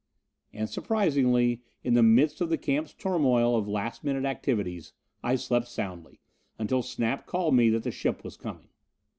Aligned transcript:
And 0.51 0.67
surprisingly, 0.67 1.61
in 1.83 1.93
the 1.93 2.01
midst 2.01 2.41
of 2.41 2.49
the 2.49 2.57
camp's 2.57 2.91
turmoil 2.91 3.55
of 3.55 3.67
last 3.67 4.03
minute 4.03 4.25
activities, 4.25 4.93
I 5.21 5.35
slept 5.35 5.67
soundly, 5.67 6.19
until 6.57 6.81
Snap 6.81 7.27
called 7.27 7.53
me 7.53 7.69
that 7.69 7.83
the 7.83 7.91
ship 7.91 8.23
was 8.23 8.35
coming. 8.35 8.69